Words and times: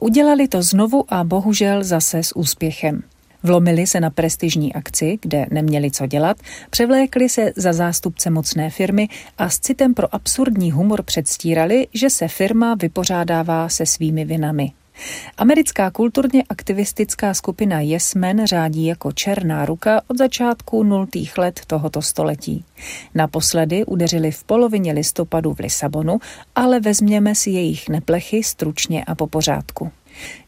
Udělali 0.00 0.48
to 0.48 0.62
znovu 0.62 1.04
a 1.08 1.24
bohužel 1.24 1.84
zase 1.84 2.22
s 2.22 2.36
úspěchem. 2.36 3.02
Vlomili 3.42 3.86
se 3.86 4.00
na 4.00 4.10
prestižní 4.10 4.74
akci, 4.74 5.18
kde 5.22 5.46
neměli 5.50 5.90
co 5.90 6.06
dělat, 6.06 6.36
převlékli 6.70 7.28
se 7.28 7.52
za 7.56 7.72
zástupce 7.72 8.30
mocné 8.30 8.70
firmy 8.70 9.08
a 9.38 9.50
s 9.50 9.58
citem 9.58 9.94
pro 9.94 10.14
absurdní 10.14 10.72
humor 10.72 11.02
předstírali, 11.02 11.86
že 11.94 12.10
se 12.10 12.28
firma 12.28 12.74
vypořádává 12.74 13.68
se 13.68 13.86
svými 13.86 14.24
vinami. 14.24 14.72
Americká 15.36 15.90
kulturně 15.90 16.44
aktivistická 16.48 17.34
skupina 17.34 17.80
Yes 17.80 18.14
Men 18.14 18.46
řádí 18.46 18.86
jako 18.86 19.12
černá 19.12 19.66
ruka 19.66 20.00
od 20.08 20.18
začátku 20.18 20.82
nultých 20.82 21.38
let 21.38 21.60
tohoto 21.66 22.02
století. 22.02 22.64
Naposledy 23.14 23.84
udeřili 23.84 24.30
v 24.30 24.44
polovině 24.44 24.92
listopadu 24.92 25.54
v 25.54 25.58
Lisabonu, 25.58 26.18
ale 26.54 26.80
vezměme 26.80 27.34
si 27.34 27.50
jejich 27.50 27.88
neplechy 27.88 28.42
stručně 28.42 29.04
a 29.04 29.14
po 29.14 29.26
pořádku. 29.26 29.90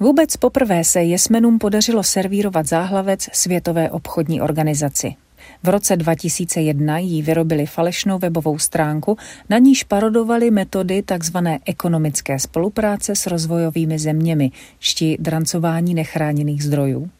Vůbec 0.00 0.36
poprvé 0.36 0.84
se 0.84 1.02
Jesmenům 1.02 1.58
podařilo 1.58 2.02
servírovat 2.02 2.66
záhlavec 2.66 3.28
Světové 3.32 3.90
obchodní 3.90 4.40
organizaci. 4.40 5.14
V 5.62 5.68
roce 5.68 5.96
2001 5.96 6.98
jí 6.98 7.22
vyrobili 7.22 7.66
falešnou 7.66 8.18
webovou 8.18 8.58
stránku, 8.58 9.16
na 9.50 9.58
níž 9.58 9.84
parodovali 9.84 10.50
metody 10.50 11.02
tzv. 11.02 11.36
ekonomické 11.66 12.38
spolupráce 12.38 13.16
s 13.16 13.26
rozvojovými 13.26 13.98
zeměmi, 13.98 14.50
šti 14.80 15.16
drancování 15.20 15.94
nechráněných 15.94 16.64
zdrojů. 16.64 17.10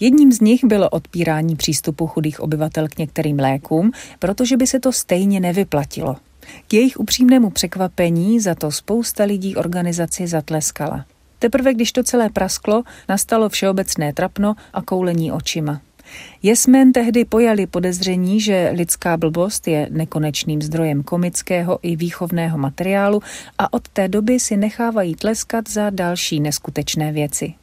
Jedním 0.00 0.32
z 0.32 0.40
nich 0.40 0.64
bylo 0.64 0.88
odpírání 0.88 1.56
přístupu 1.56 2.06
chudých 2.06 2.40
obyvatel 2.40 2.88
k 2.88 2.98
některým 2.98 3.38
lékům, 3.38 3.92
protože 4.18 4.56
by 4.56 4.66
se 4.66 4.80
to 4.80 4.92
stejně 4.92 5.40
nevyplatilo. 5.40 6.16
K 6.68 6.74
jejich 6.74 7.00
upřímnému 7.00 7.50
překvapení 7.50 8.40
za 8.40 8.54
to 8.54 8.70
spousta 8.70 9.24
lidí 9.24 9.56
organizaci 9.56 10.26
zatleskala. 10.26 11.04
Teprve 11.38 11.74
když 11.74 11.92
to 11.92 12.02
celé 12.02 12.30
prasklo, 12.30 12.82
nastalo 13.08 13.48
všeobecné 13.48 14.12
trapno 14.12 14.54
a 14.72 14.82
koulení 14.82 15.32
očima. 15.32 15.80
Jesmen 16.42 16.92
tehdy 16.92 17.24
pojali 17.24 17.66
podezření, 17.66 18.40
že 18.40 18.70
lidská 18.74 19.16
blbost 19.16 19.68
je 19.68 19.88
nekonečným 19.90 20.62
zdrojem 20.62 21.02
komického 21.02 21.78
i 21.82 21.96
výchovného 21.96 22.58
materiálu 22.58 23.22
a 23.58 23.72
od 23.72 23.88
té 23.88 24.08
doby 24.08 24.40
si 24.40 24.56
nechávají 24.56 25.14
tleskat 25.14 25.68
za 25.68 25.90
další 25.90 26.40
neskutečné 26.40 27.12
věci. 27.12 27.54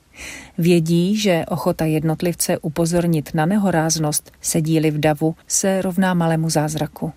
Vědí, 0.58 1.18
že 1.18 1.46
ochota 1.48 1.86
jednotlivce 1.86 2.58
upozornit 2.58 3.34
na 3.34 3.46
nehoráznost, 3.46 4.32
sedí-li 4.42 4.92
v 4.92 5.00
davu, 5.00 5.36
se 5.48 5.82
rovná 5.82 6.14
malému 6.14 6.50
zázraku. 6.50 7.14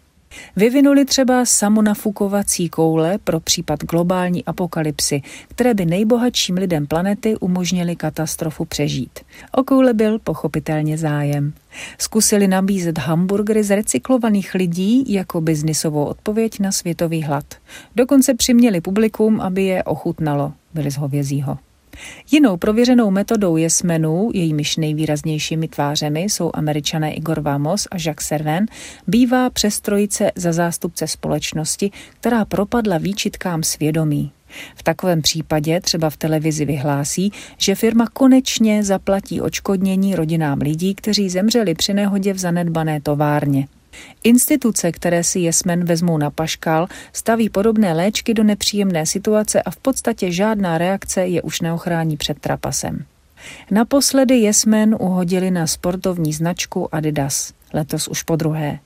Vyvinuli 0.56 1.04
třeba 1.04 1.44
samonafukovací 1.44 2.68
koule 2.68 3.18
pro 3.18 3.40
případ 3.40 3.84
globální 3.84 4.44
apokalypsy, 4.44 5.22
které 5.48 5.74
by 5.74 5.86
nejbohatším 5.86 6.54
lidem 6.54 6.86
planety 6.86 7.36
umožnili 7.36 7.96
katastrofu 7.96 8.64
přežít. 8.64 9.20
O 9.52 9.64
koule 9.64 9.94
byl 9.94 10.18
pochopitelně 10.18 10.98
zájem. 10.98 11.52
Zkusili 11.98 12.48
nabízet 12.48 12.98
hamburgery 12.98 13.64
z 13.64 13.70
recyklovaných 13.76 14.54
lidí 14.54 15.12
jako 15.12 15.40
biznisovou 15.40 16.04
odpověď 16.04 16.60
na 16.60 16.72
světový 16.72 17.22
hlad. 17.22 17.44
Dokonce 17.96 18.34
přiměli 18.34 18.80
publikum, 18.80 19.40
aby 19.40 19.64
je 19.64 19.84
ochutnalo. 19.84 20.52
Byli 20.74 20.90
z 20.90 20.96
hovězího. 20.96 21.58
Jinou 22.30 22.56
prověřenou 22.56 23.10
metodou 23.10 23.56
jesmenů, 23.56 24.30
jejímiž 24.34 24.76
nejvýraznějšími 24.76 25.68
tvářemi 25.68 26.20
jsou 26.20 26.50
američané 26.54 27.14
Igor 27.14 27.40
Vamos 27.40 27.88
a 27.90 27.96
Jacques 27.96 28.26
Servan, 28.28 28.64
bývá 29.06 29.50
přes 29.50 29.80
trojice 29.80 30.32
za 30.36 30.52
zástupce 30.52 31.06
společnosti, 31.06 31.90
která 32.20 32.44
propadla 32.44 32.98
výčitkám 32.98 33.62
svědomí. 33.62 34.32
V 34.74 34.82
takovém 34.82 35.22
případě 35.22 35.80
třeba 35.80 36.10
v 36.10 36.16
televizi 36.16 36.64
vyhlásí, 36.64 37.32
že 37.58 37.74
firma 37.74 38.06
konečně 38.12 38.84
zaplatí 38.84 39.40
očkodnění 39.40 40.14
rodinám 40.14 40.58
lidí, 40.58 40.94
kteří 40.94 41.30
zemřeli 41.30 41.74
při 41.74 41.94
nehodě 41.94 42.32
v 42.32 42.38
zanedbané 42.38 43.00
továrně. 43.00 43.66
Instituce, 44.24 44.92
které 44.92 45.24
si 45.24 45.40
jesmen 45.40 45.84
vezmou 45.84 46.18
na 46.18 46.30
paškal, 46.30 46.86
staví 47.12 47.48
podobné 47.48 47.92
léčky 47.92 48.34
do 48.34 48.44
nepříjemné 48.44 49.06
situace 49.06 49.62
a 49.62 49.70
v 49.70 49.76
podstatě 49.76 50.32
žádná 50.32 50.78
reakce 50.78 51.26
je 51.26 51.42
už 51.42 51.60
neochrání 51.60 52.16
před 52.16 52.38
trapasem. 52.38 53.04
Naposledy 53.70 54.36
jesmen 54.36 54.96
uhodili 55.00 55.50
na 55.50 55.66
sportovní 55.66 56.32
značku 56.32 56.94
Adidas, 56.94 57.52
letos 57.72 58.08
už 58.08 58.22
po 58.22 58.36
druhé. 58.36 58.78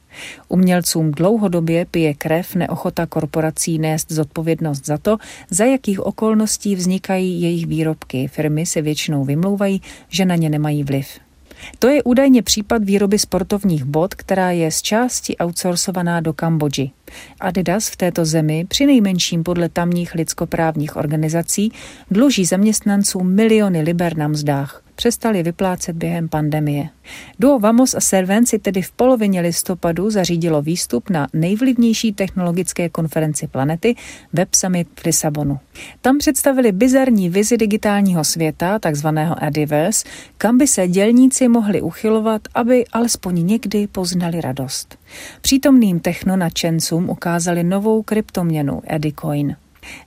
Umělcům 0.49 1.11
dlouhodobě 1.11 1.85
pije 1.85 2.15
krev 2.15 2.55
neochota 2.55 3.07
korporací 3.07 3.79
nést 3.79 4.13
zodpovědnost 4.13 4.87
za 4.87 4.99
to, 4.99 5.17
za 5.51 5.65
jakých 5.65 6.01
okolností 6.01 6.77
vznikají 6.77 7.41
jejich 7.41 7.67
výrobky. 7.67 8.29
Firmy 8.29 8.67
se 8.67 8.83
většinou 8.83 9.25
vymlouvají, 9.25 9.83
že 10.09 10.25
na 10.25 10.37
ně 10.37 10.51
nemají 10.51 10.85
vliv. 10.85 11.07
To 11.79 11.89
je 11.89 12.03
údajně 12.03 12.43
případ 12.43 12.85
výroby 12.85 13.19
sportovních 13.19 13.85
bot, 13.85 14.15
která 14.15 14.51
je 14.51 14.71
z 14.71 14.83
části 14.83 15.37
outsourcovaná 15.37 16.21
do 16.21 16.33
Kambodži. 16.33 16.91
Adidas 17.41 17.89
v 17.89 17.97
této 17.97 18.25
zemi, 18.25 18.65
při 18.69 18.87
nejmenším 18.87 19.43
podle 19.43 19.69
tamních 19.69 20.15
lidskoprávních 20.15 20.97
organizací, 20.97 21.73
dluží 22.11 22.45
zaměstnancům 22.45 23.35
miliony 23.35 23.83
liber 23.83 24.17
na 24.17 24.29
mzdách 24.29 24.84
přestali 24.95 25.43
vyplácet 25.43 25.97
během 25.97 26.29
pandemie. 26.29 26.89
Duo 27.39 27.59
Vamos 27.59 27.95
a 27.95 28.01
Servant 28.01 28.49
si 28.49 28.59
tedy 28.59 28.83
v 28.83 28.93
polovině 28.93 29.41
listopadu 29.41 30.11
zařídilo 30.11 30.63
výstup 30.63 31.11
na 31.11 31.29
nejvlivnější 31.33 32.13
technologické 32.13 32.89
konferenci 32.89 33.47
planety 33.47 33.95
Web 34.33 34.55
Summit 34.55 34.89
v 35.01 35.05
Lisabonu. 35.05 35.59
Tam 36.01 36.19
představili 36.19 36.73
bizarní 36.73 37.31
vizi 37.31 37.57
digitálního 37.57 38.25
světa, 38.25 38.79
takzvaného 38.79 39.45
Adiverse, 39.45 40.09
kam 40.39 40.59
by 40.59 40.67
se 40.67 40.89
dělníci 40.89 41.49
mohli 41.49 41.83
uchylovat, 41.83 42.43
aby 42.55 42.85
alespoň 42.93 43.47
někdy 43.47 43.87
poznali 43.87 44.41
radost. 44.41 44.99
Přítomným 45.41 46.01
technonačencům 46.01 47.11
ukázali 47.11 47.65
novou 47.65 48.03
kryptoměnu 48.03 48.83
Edicoin. 48.87 49.57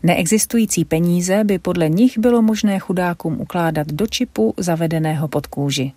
Neexistující 0.04 0.86
peníze 0.86 1.44
by 1.44 1.60
podle 1.60 1.90
nich 1.90 2.18
bylo 2.18 2.42
možné 2.42 2.80
chudákům 2.80 3.42
ukládat 3.42 3.88
do 3.88 4.08
čipu 4.08 4.54
zavedeného 4.58 5.28
pod 5.28 5.48
kůži. 5.48 5.92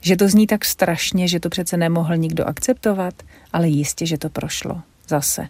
Že 0.00 0.16
to 0.16 0.28
zní 0.28 0.46
tak 0.46 0.64
strašně, 0.64 1.28
že 1.28 1.40
to 1.40 1.48
přece 1.48 1.76
nemohl 1.76 2.16
nikdo 2.16 2.44
akceptovat, 2.44 3.14
ale 3.52 3.68
jistě, 3.68 4.06
že 4.06 4.18
to 4.18 4.30
prošlo. 4.30 4.80
Zase. 5.08 5.48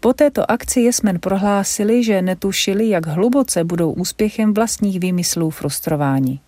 Po 0.00 0.12
této 0.12 0.50
akci 0.50 0.80
Jesmen 0.80 1.18
prohlásili, 1.18 2.04
že 2.04 2.22
netušili, 2.22 2.88
jak 2.88 3.06
hluboce 3.06 3.64
budou 3.64 3.92
úspěchem 3.92 4.54
vlastních 4.54 5.00
výmyslů 5.00 5.50
frustrováni. 5.50 6.40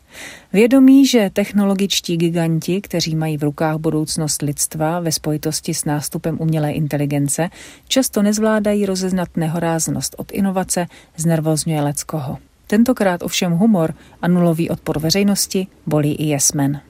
Vědomí, 0.52 1.06
že 1.06 1.30
technologičtí 1.32 2.16
giganti, 2.16 2.80
kteří 2.80 3.14
mají 3.16 3.36
v 3.36 3.42
rukách 3.42 3.76
budoucnost 3.76 4.42
lidstva 4.42 5.00
ve 5.00 5.12
spojitosti 5.12 5.74
s 5.74 5.84
nástupem 5.84 6.36
umělé 6.40 6.72
inteligence, 6.72 7.50
často 7.88 8.22
nezvládají 8.22 8.86
rozeznat 8.86 9.28
nehoráznost 9.36 10.14
od 10.18 10.32
inovace, 10.32 10.86
znervozňuje 11.16 11.80
leckoho. 11.80 12.38
Tentokrát 12.66 13.22
ovšem 13.22 13.52
humor 13.52 13.94
a 14.22 14.28
nulový 14.28 14.70
odpor 14.70 14.98
veřejnosti 14.98 15.66
bolí 15.86 16.14
i 16.14 16.26
jesmen. 16.26 16.80